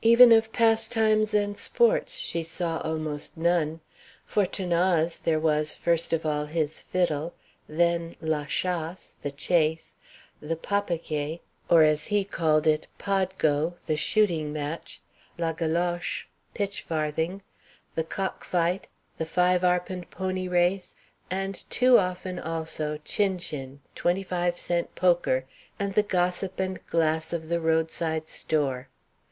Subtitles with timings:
[0.00, 3.80] Even of pastimes and sports she saw almost none.
[4.24, 7.34] For 'Thanase there was, first of all, his fiddle;
[7.68, 9.96] then la chasse, the chase;
[10.40, 15.00] the papegaie, or, as he called it, pad go the shooting match;
[15.36, 17.42] la galloche, pitch farthing;
[17.96, 18.86] the cock fight;
[19.18, 20.94] the five arpent pony race;
[21.28, 25.44] and too often, also, chin chin, twenty five cent poker,
[25.76, 28.86] and the gossip and glass of the roadside "store."